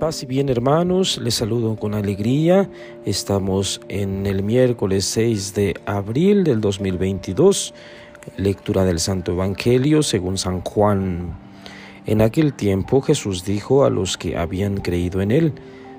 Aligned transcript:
Paz 0.00 0.22
y 0.22 0.26
bien 0.26 0.48
hermanos, 0.48 1.18
les 1.18 1.34
saludo 1.34 1.76
con 1.76 1.92
alegría. 1.92 2.70
Estamos 3.04 3.82
en 3.90 4.24
el 4.24 4.42
miércoles 4.42 5.04
6 5.04 5.52
de 5.52 5.74
abril 5.84 6.42
del 6.42 6.62
2022, 6.62 7.74
lectura 8.38 8.86
del 8.86 8.98
Santo 8.98 9.32
Evangelio 9.32 10.02
según 10.02 10.38
San 10.38 10.62
Juan. 10.62 11.38
En 12.06 12.22
aquel 12.22 12.54
tiempo 12.54 13.02
Jesús 13.02 13.44
dijo 13.44 13.84
a 13.84 13.90
los 13.90 14.16
que 14.16 14.38
habían 14.38 14.78
creído 14.78 15.20
en 15.20 15.32
él, 15.32 15.52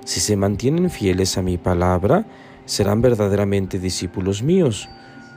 si 0.04 0.18
se 0.18 0.34
mantienen 0.34 0.90
fieles 0.90 1.38
a 1.38 1.42
mi 1.42 1.56
palabra, 1.56 2.26
serán 2.64 3.02
verdaderamente 3.02 3.78
discípulos 3.78 4.42
míos, 4.42 4.88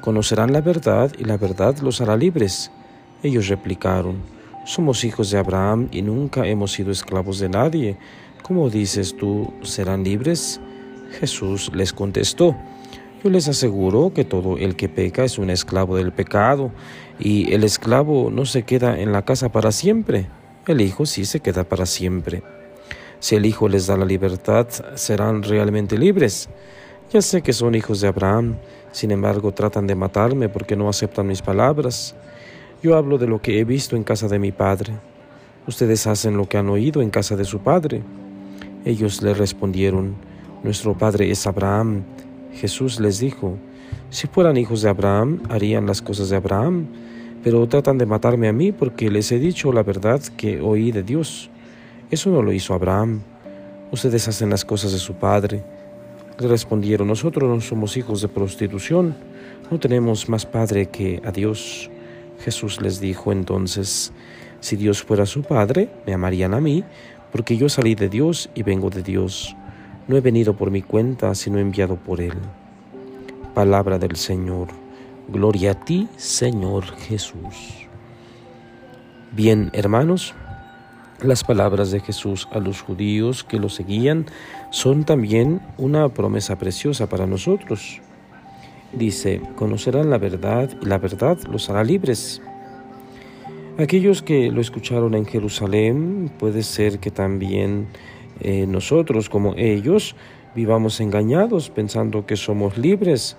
conocerán 0.01 0.51
la 0.51 0.61
verdad 0.61 1.11
y 1.19 1.25
la 1.25 1.37
verdad 1.37 1.77
los 1.83 2.01
hará 2.01 2.17
libres. 2.17 2.71
Ellos 3.21 3.47
replicaron, 3.47 4.23
somos 4.65 5.03
hijos 5.03 5.29
de 5.29 5.37
Abraham 5.37 5.87
y 5.91 6.01
nunca 6.01 6.47
hemos 6.47 6.71
sido 6.71 6.89
esclavos 6.91 7.37
de 7.37 7.49
nadie. 7.49 7.97
¿Cómo 8.47 8.69
dices 8.69 9.17
tú, 9.17 9.51
serán 9.63 10.03
libres? 10.03 10.61
Jesús 11.19 11.71
les 11.73 11.93
contestó, 11.93 12.55
yo 13.23 13.31
les 13.31 13.47
aseguro 13.47 14.11
que 14.13 14.23
todo 14.23 14.59
el 14.59 14.75
que 14.75 14.87
peca 14.87 15.23
es 15.23 15.39
un 15.39 15.49
esclavo 15.49 15.95
del 15.95 16.11
pecado, 16.11 16.69
y 17.17 17.51
el 17.53 17.63
esclavo 17.63 18.29
no 18.29 18.45
se 18.45 18.61
queda 18.61 18.99
en 18.99 19.11
la 19.11 19.23
casa 19.23 19.49
para 19.49 19.71
siempre, 19.71 20.27
el 20.67 20.81
Hijo 20.81 21.07
sí 21.07 21.25
se 21.25 21.39
queda 21.39 21.63
para 21.63 21.87
siempre. 21.87 22.43
Si 23.19 23.35
el 23.35 23.47
Hijo 23.47 23.67
les 23.67 23.87
da 23.87 23.97
la 23.97 24.05
libertad, 24.05 24.67
serán 24.93 25.41
realmente 25.41 25.97
libres. 25.97 26.47
Ya 27.11 27.23
sé 27.23 27.41
que 27.41 27.51
son 27.51 27.73
hijos 27.73 27.99
de 27.99 28.09
Abraham, 28.09 28.57
sin 28.91 29.09
embargo 29.09 29.53
tratan 29.53 29.87
de 29.87 29.95
matarme 29.95 30.49
porque 30.49 30.75
no 30.75 30.87
aceptan 30.87 31.25
mis 31.25 31.41
palabras. 31.41 32.15
Yo 32.83 32.95
hablo 32.95 33.17
de 33.17 33.25
lo 33.25 33.41
que 33.41 33.59
he 33.59 33.63
visto 33.63 33.95
en 33.95 34.03
casa 34.03 34.27
de 34.27 34.37
mi 34.37 34.51
padre. 34.51 34.93
Ustedes 35.65 36.05
hacen 36.05 36.37
lo 36.37 36.47
que 36.47 36.59
han 36.59 36.69
oído 36.69 37.01
en 37.01 37.09
casa 37.09 37.35
de 37.35 37.45
su 37.45 37.57
padre. 37.57 38.03
Ellos 38.85 39.21
le 39.23 39.33
respondieron, 39.33 40.15
Nuestro 40.63 40.97
padre 40.97 41.29
es 41.29 41.45
Abraham. 41.45 42.03
Jesús 42.53 42.99
les 42.99 43.19
dijo, 43.19 43.57
Si 44.09 44.27
fueran 44.27 44.57
hijos 44.57 44.81
de 44.83 44.89
Abraham, 44.89 45.41
harían 45.49 45.85
las 45.85 46.01
cosas 46.01 46.29
de 46.29 46.35
Abraham, 46.35 46.87
pero 47.43 47.67
tratan 47.67 47.97
de 47.97 48.05
matarme 48.05 48.47
a 48.47 48.53
mí 48.53 48.71
porque 48.71 49.09
les 49.11 49.31
he 49.31 49.39
dicho 49.39 49.71
la 49.73 49.83
verdad 49.83 50.21
que 50.37 50.61
oí 50.61 50.91
de 50.91 51.03
Dios. 51.03 51.49
Eso 52.09 52.29
no 52.29 52.41
lo 52.41 52.53
hizo 52.53 52.73
Abraham. 52.73 53.21
Ustedes 53.91 54.27
hacen 54.27 54.49
las 54.49 54.63
cosas 54.65 54.91
de 54.91 54.99
su 54.99 55.13
padre. 55.15 55.63
Le 56.39 56.47
respondieron, 56.47 57.07
nosotros 57.07 57.49
no 57.49 57.61
somos 57.61 57.97
hijos 57.97 58.21
de 58.21 58.27
prostitución, 58.27 59.15
no 59.71 59.79
tenemos 59.79 60.29
más 60.29 60.45
padre 60.45 60.87
que 60.87 61.21
a 61.25 61.31
Dios. 61.31 61.89
Jesús 62.39 62.81
les 62.81 62.99
dijo 62.99 63.31
entonces, 63.31 64.11
si 64.59 64.75
Dios 64.75 65.03
fuera 65.03 65.25
su 65.25 65.43
Padre, 65.43 65.89
me 66.07 66.13
amarían 66.13 66.53
a 66.53 66.59
mí, 66.59 66.83
porque 67.35 67.57
yo 67.57 67.67
salí 67.67 67.95
de 67.95 68.07
Dios 68.07 68.49
y 68.55 68.63
vengo 68.63 68.89
de 68.89 69.03
Dios. 69.03 69.57
No 70.07 70.15
he 70.15 70.21
venido 70.21 70.55
por 70.55 70.71
mi 70.71 70.81
cuenta, 70.81 71.35
sino 71.35 71.59
enviado 71.59 71.97
por 71.97 72.21
Él. 72.21 72.31
Palabra 73.53 73.99
del 73.99 74.15
Señor. 74.15 74.69
Gloria 75.27 75.71
a 75.71 75.73
ti, 75.73 76.07
Señor 76.15 76.85
Jesús. 76.95 77.89
Bien, 79.33 79.69
hermanos, 79.73 80.33
las 81.21 81.43
palabras 81.43 81.91
de 81.91 81.99
Jesús 81.99 82.47
a 82.53 82.59
los 82.59 82.79
judíos 82.81 83.43
que 83.43 83.59
lo 83.59 83.67
seguían 83.67 84.27
son 84.69 85.03
también 85.03 85.59
una 85.77 86.07
promesa 86.07 86.57
preciosa 86.57 87.09
para 87.09 87.27
nosotros. 87.27 87.99
Dice, 88.93 89.41
conocerán 89.57 90.09
la 90.09 90.19
verdad 90.19 90.69
y 90.81 90.85
la 90.85 90.99
verdad 90.99 91.37
los 91.51 91.69
hará 91.69 91.83
libres. 91.83 92.41
Aquellos 93.77 94.21
que 94.21 94.51
lo 94.51 94.61
escucharon 94.61 95.15
en 95.15 95.25
Jerusalén, 95.25 96.31
puede 96.39 96.63
ser 96.63 96.99
que 96.99 97.11
también 97.11 97.87
eh, 98.39 98.65
nosotros, 98.65 99.27
como 99.27 99.53
ellos, 99.57 100.15
vivamos 100.55 101.01
engañados 101.01 101.69
pensando 101.71 102.25
que 102.25 102.37
somos 102.37 102.77
libres, 102.77 103.35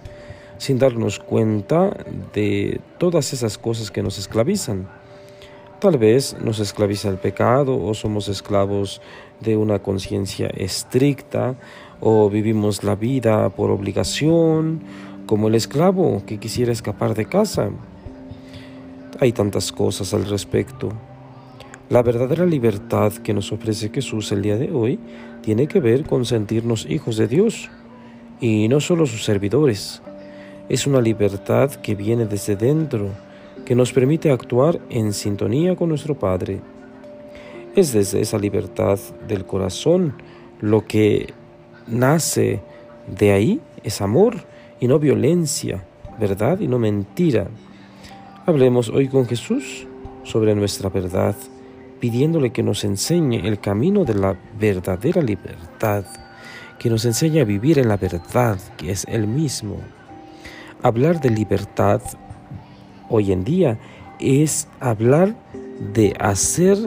sin 0.59 0.79
darnos 0.79 1.21
cuenta 1.21 2.05
de 2.35 2.83
todas 2.99 3.33
esas 3.33 3.57
cosas 3.57 3.91
que 3.91 4.03
nos 4.03 4.19
esclavizan. 4.19 4.87
Tal 5.81 5.97
vez 5.97 6.37
nos 6.39 6.59
esclaviza 6.61 7.09
el 7.09 7.17
pecado 7.17 7.83
o 7.83 7.95
somos 7.95 8.29
esclavos 8.29 9.01
de 9.41 9.57
una 9.57 9.79
conciencia 9.79 10.49
estricta 10.49 11.55
o 11.99 12.29
vivimos 12.29 12.85
la 12.85 12.95
vida 12.95 13.49
por 13.49 13.71
obligación 13.71 14.81
como 15.25 15.49
el 15.49 15.55
esclavo 15.55 16.23
que 16.27 16.39
quisiera 16.39 16.73
escapar 16.73 17.15
de 17.15 17.25
casa. 17.25 17.71
Hay 19.19 19.33
tantas 19.33 19.73
cosas 19.73 20.13
al 20.13 20.27
respecto. 20.27 20.91
La 21.89 22.03
verdadera 22.03 22.45
libertad 22.45 23.13
que 23.15 23.33
nos 23.33 23.51
ofrece 23.51 23.89
Jesús 23.89 24.31
el 24.33 24.43
día 24.43 24.59
de 24.59 24.71
hoy 24.73 24.99
tiene 25.41 25.69
que 25.69 25.81
ver 25.81 26.05
con 26.05 26.27
sentirnos 26.27 26.85
hijos 26.85 27.17
de 27.17 27.27
Dios 27.27 27.71
y 28.41 28.69
no 28.69 28.79
solo 28.81 29.07
sus 29.07 29.25
servidores. 29.25 30.03
Es 30.69 30.87
una 30.87 31.01
libertad 31.01 31.71
que 31.71 31.95
viene 31.95 32.27
desde 32.27 32.57
dentro, 32.57 33.09
que 33.65 33.75
nos 33.75 33.91
permite 33.91 34.31
actuar 34.31 34.81
en 34.91 35.15
sintonía 35.15 35.77
con 35.77 35.89
nuestro 35.89 36.19
Padre. 36.19 36.61
Es 37.75 37.95
desde 37.95 38.21
esa 38.21 38.39
libertad 38.39 38.99
del 39.27 39.47
corazón 39.47 40.15
lo 40.61 40.85
que 40.85 41.33
nace 41.87 42.61
de 43.07 43.33
ahí, 43.33 43.61
es 43.83 44.03
amor 44.03 44.37
y 44.79 44.89
no 44.89 44.99
violencia, 44.99 45.85
verdad 46.19 46.61
y 46.61 46.69
no 46.69 46.79
mentira. 46.79 47.49
Hablemos 48.49 48.91
hoy 48.91 49.09
con 49.09 49.27
Jesús 49.27 49.89
sobre 50.23 50.55
nuestra 50.55 50.89
verdad, 50.89 51.35
pidiéndole 51.99 52.53
que 52.53 52.63
nos 52.63 52.85
enseñe 52.85 53.45
el 53.45 53.59
camino 53.59 54.05
de 54.05 54.15
la 54.15 54.39
verdadera 54.57 55.21
libertad, 55.21 56.05
que 56.79 56.89
nos 56.89 57.05
enseñe 57.07 57.41
a 57.41 57.45
vivir 57.45 57.81
en 57.81 57.89
la 57.89 57.97
verdad, 57.97 58.61
que 58.77 58.93
es 58.93 59.05
Él 59.09 59.27
mismo. 59.27 59.79
Hablar 60.81 61.21
de 61.21 61.31
libertad 61.31 62.01
hoy 63.09 63.33
en 63.33 63.43
día 63.43 63.81
es 64.21 64.69
hablar 64.79 65.35
de 65.93 66.15
hacer 66.21 66.79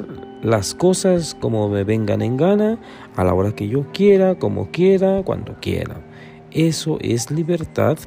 las 0.42 0.74
cosas 0.74 1.36
como 1.42 1.68
me 1.68 1.84
vengan 1.84 2.22
en 2.22 2.38
gana, 2.38 2.78
a 3.18 3.26
la 3.26 3.34
hora 3.34 3.52
que 3.52 3.68
yo 3.68 3.86
quiera, 3.92 4.36
como 4.36 4.72
quiera, 4.72 5.24
cuando 5.24 5.58
quiera. 5.60 5.98
Eso 6.52 7.00
es 7.02 7.30
libertad 7.30 7.98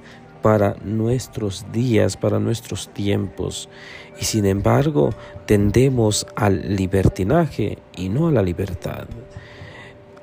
para 0.43 0.77
nuestros 0.85 1.65
días, 1.73 2.17
para 2.17 2.39
nuestros 2.39 2.89
tiempos. 2.89 3.69
Y 4.21 4.25
sin 4.25 4.45
embargo, 4.45 5.11
tendemos 5.47 6.27
al 6.37 6.77
libertinaje 6.77 7.79
y 7.97 8.09
no 8.09 8.29
a 8.29 8.33
la 8.33 8.43
libertad. 8.43 9.07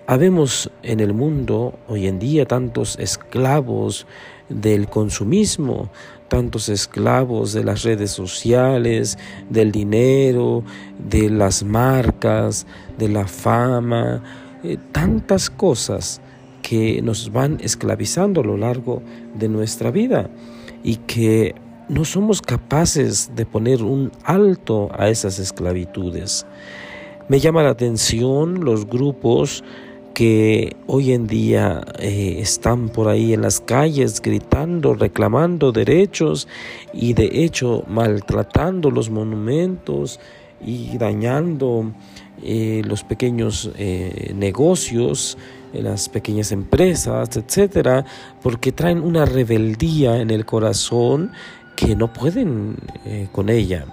Habemos 0.06 0.72
en 0.84 1.00
el 1.00 1.14
mundo 1.14 1.78
hoy 1.88 2.08
en 2.08 2.20
día 2.20 2.46
tantos 2.46 2.98
esclavos 3.00 4.08
del 4.50 4.88
consumismo, 4.88 5.92
tantos 6.28 6.70
esclavos 6.70 7.54
de 7.54 7.64
las 7.64 7.84
redes 7.84 8.12
sociales, 8.12 9.18
del 9.50 9.72
dinero, 9.72 10.64
de 10.98 11.30
las 11.30 11.64
marcas, 11.64 12.66
de 12.98 13.10
la 13.10 13.28
fama, 13.28 14.24
eh, 14.64 14.78
tantas 14.92 15.50
cosas 15.50 16.22
que 16.70 17.02
nos 17.02 17.32
van 17.32 17.58
esclavizando 17.62 18.42
a 18.42 18.44
lo 18.44 18.56
largo 18.56 19.02
de 19.34 19.50
nuestra 19.50 19.90
vida 19.90 20.30
y 20.84 20.98
que 20.98 21.56
no 21.88 22.06
somos 22.06 22.44
capaces 22.44 23.32
de 23.36 23.48
poner 23.48 23.82
un 23.82 24.12
alto 24.24 24.92
a 24.94 25.10
esas 25.10 25.40
esclavitudes. 25.40 26.46
Me 27.28 27.40
llama 27.40 27.64
la 27.64 27.72
atención 27.72 28.64
los 28.64 28.86
grupos 28.86 29.64
que 30.14 30.76
hoy 30.86 31.12
en 31.14 31.26
día 31.26 31.82
eh, 31.98 32.36
están 32.38 32.90
por 32.90 33.08
ahí 33.08 33.34
en 33.34 33.42
las 33.42 33.62
calles 33.62 34.22
gritando, 34.22 34.94
reclamando 34.94 35.72
derechos 35.72 36.48
y 36.94 37.14
de 37.14 37.46
hecho 37.46 37.84
maltratando 37.88 38.92
los 38.92 39.10
monumentos 39.10 40.20
y 40.62 40.98
dañando 40.98 41.92
eh, 42.44 42.82
los 42.86 43.04
pequeños 43.04 43.72
eh, 43.78 44.34
negocios 44.36 45.38
las 45.74 46.10
pequeñas 46.10 46.52
empresas, 46.52 47.38
etcétera, 47.38 48.06
porque 48.42 48.72
traen 48.72 49.02
una 49.02 49.26
rebeldía 49.26 50.18
en 50.18 50.32
el 50.32 50.46
corazón 50.46 51.32
que 51.76 51.96
no 51.96 52.12
pueden 52.12 52.76
eh, 53.06 53.28
con 53.32 53.50
ella. 53.50 53.86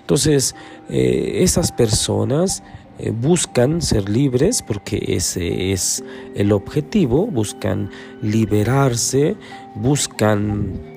Entonces, 0.00 0.54
eh, 0.88 1.38
esas 1.42 1.72
personas 1.72 2.62
eh, 2.98 3.10
buscan 3.10 3.80
ser 3.80 4.08
libres 4.08 4.62
porque 4.62 5.02
ese 5.08 5.72
es 5.72 6.04
el 6.34 6.52
objetivo, 6.52 7.26
buscan 7.26 7.90
liberarse, 8.20 9.36
buscan 9.76 10.88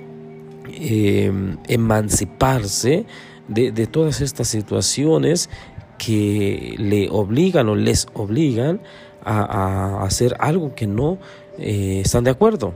emanciparse 1.67 3.05
de, 3.47 3.71
de 3.71 3.87
todas 3.87 4.21
estas 4.21 4.47
situaciones 4.47 5.49
que 5.97 6.75
le 6.77 7.09
obligan 7.09 7.69
o 7.69 7.75
les 7.75 8.07
obligan 8.13 8.81
a, 9.23 10.03
hacer 10.03 10.35
algo 10.39 10.75
que 10.75 10.87
no 10.87 11.17
eh, 11.57 12.01
están 12.03 12.23
de 12.23 12.31
acuerdo. 12.31 12.73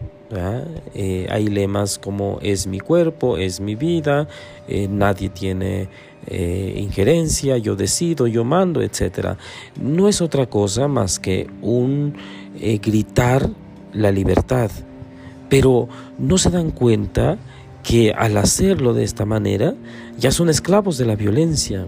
Eh, 0.93 1.27
hay 1.29 1.47
lemas 1.47 1.97
como 1.97 2.39
es 2.41 2.67
mi 2.67 2.79
cuerpo, 2.79 3.37
es 3.37 3.59
mi 3.59 3.75
vida, 3.75 4.27
eh, 4.67 4.87
nadie 4.89 5.29
tiene 5.29 5.89
injerencia, 6.29 7.57
yo 7.57 7.77
decido, 7.77 8.27
yo 8.27 8.43
mando, 8.43 8.81
etc. 8.81 9.37
No 9.81 10.09
es 10.09 10.21
otra 10.21 10.45
cosa 10.47 10.89
más 10.89 11.19
que 11.19 11.47
un 11.61 12.17
gritar 12.83 13.49
la 13.93 14.11
libertad, 14.11 14.69
pero 15.47 15.87
no 16.17 16.37
se 16.37 16.49
dan 16.49 16.71
cuenta 16.71 17.37
que 17.87 18.11
al 18.11 18.35
hacerlo 18.35 18.93
de 18.93 19.05
esta 19.05 19.23
manera 19.23 19.73
ya 20.17 20.31
son 20.31 20.49
esclavos 20.49 20.97
de 20.97 21.05
la 21.05 21.15
violencia, 21.15 21.87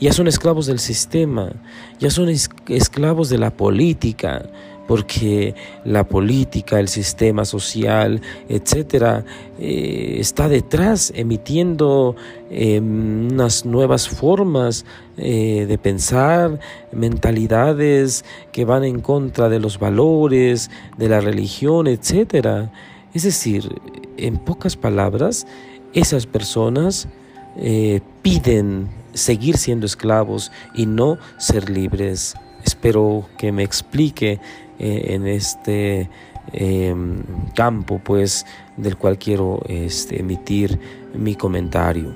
ya 0.00 0.12
son 0.12 0.26
esclavos 0.26 0.66
del 0.66 0.80
sistema, 0.80 1.52
ya 2.00 2.10
son 2.10 2.28
esclavos 2.30 3.28
de 3.28 3.38
la 3.38 3.52
política, 3.52 4.50
porque 4.88 5.54
la 5.84 6.02
política, 6.02 6.80
el 6.80 6.88
sistema 6.88 7.44
social, 7.44 8.20
etcétera, 8.48 9.24
eh, 9.60 10.16
está 10.18 10.48
detrás 10.48 11.12
emitiendo 11.14 12.16
em, 12.50 13.28
unas 13.30 13.64
nuevas 13.64 14.08
formas 14.08 14.84
eh, 15.16 15.66
de 15.68 15.78
pensar, 15.78 16.58
mentalidades 16.90 18.24
que 18.50 18.64
van 18.64 18.82
en 18.82 19.00
contra 19.00 19.48
de 19.48 19.60
los 19.60 19.78
valores, 19.78 20.72
de 20.98 21.08
la 21.08 21.20
religión, 21.20 21.86
etcétera. 21.86 22.72
Es 23.16 23.22
decir, 23.22 23.80
en 24.18 24.36
pocas 24.36 24.76
palabras, 24.76 25.46
esas 25.94 26.26
personas 26.26 27.08
eh, 27.56 28.02
piden 28.20 28.90
seguir 29.14 29.56
siendo 29.56 29.86
esclavos 29.86 30.52
y 30.74 30.84
no 30.84 31.16
ser 31.38 31.70
libres. 31.70 32.34
Espero 32.62 33.26
que 33.38 33.52
me 33.52 33.62
explique 33.62 34.38
eh, 34.78 35.14
en 35.14 35.26
este 35.26 36.10
em, 36.52 37.22
campo, 37.54 38.02
pues, 38.04 38.44
del 38.76 38.98
cual 38.98 39.16
quiero 39.16 39.62
este, 39.66 40.20
emitir 40.20 40.78
mi 41.14 41.36
comentario. 41.36 42.12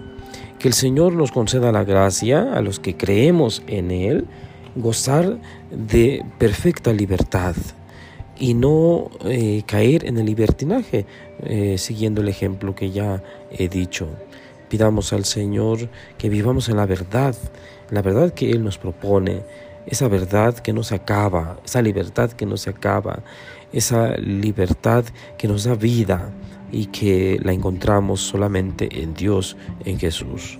Que 0.59 0.69
el 0.69 0.75
Señor 0.75 1.15
nos 1.15 1.33
conceda 1.33 1.73
la 1.73 1.85
gracia 1.85 2.53
a 2.53 2.61
los 2.61 2.79
que 2.79 2.99
creemos 2.99 3.63
en 3.69 3.91
Él, 3.91 4.27
gozar 4.77 5.39
de 5.71 6.23
perfecta 6.37 6.93
libertad 6.93 7.57
y 8.41 8.55
no 8.55 9.11
eh, 9.27 9.63
caer 9.67 10.07
en 10.07 10.19
el 10.19 10.27
libertinaje, 10.27 11.05
eh, 11.43 11.77
siguiendo 11.79 12.23
el 12.23 12.29
ejemplo 12.29 12.75
que 12.75 12.91
ya 12.91 13.23
he 13.53 13.69
dicho. 13.69 14.09
Pidamos 14.69 15.13
al 15.13 15.27
Señor 15.27 15.89
que 16.17 16.31
vivamos 16.31 16.69
en 16.69 16.79
la 16.79 16.87
verdad, 16.87 17.37
la 17.91 18.03
verdad 18.03 18.33
que 18.33 18.51
Él 18.51 18.65
nos 18.65 18.79
propone, 18.79 19.43
esa 19.87 20.09
verdad 20.09 20.55
que 20.59 20.73
no 20.73 20.83
se 20.83 20.95
acaba, 20.95 21.61
esa 21.65 21.83
libertad 21.83 22.33
que 22.33 22.47
no 22.47 22.57
se 22.57 22.71
acaba, 22.71 23.23
esa 23.73 24.17
libertad 24.17 25.05
que 25.37 25.47
nos 25.47 25.65
da 25.65 25.75
vida 25.75 26.31
y 26.73 26.87
que 26.87 27.39
la 27.43 27.53
encontramos 27.53 28.21
solamente 28.21 29.03
en 29.03 29.13
Dios, 29.13 29.57
en 29.85 29.99
Jesús. 29.99 30.60